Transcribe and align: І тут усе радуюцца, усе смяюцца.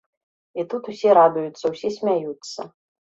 І 0.61 0.63
тут 0.71 0.87
усе 0.93 1.11
радуюцца, 1.17 1.65
усе 1.73 1.91
смяюцца. 1.99 2.61